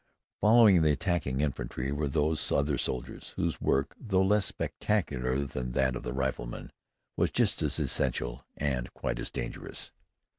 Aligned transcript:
Following 0.39 0.81
the 0.81 0.89
attacking 0.93 1.41
infantry 1.41 1.91
were 1.91 2.07
those 2.07 2.51
other 2.51 2.75
soldiers 2.79 3.33
whose 3.35 3.61
work, 3.61 3.93
though 3.99 4.23
less 4.23 4.47
spectacular 4.47 5.41
than 5.45 5.73
that 5.73 5.95
of 5.95 6.01
the 6.01 6.11
riflemen, 6.11 6.71
was 7.15 7.29
just 7.29 7.61
as 7.61 7.77
essential 7.77 8.43
and 8.57 8.91
quite 8.95 9.19
as 9.19 9.29
dangerous. 9.29 9.91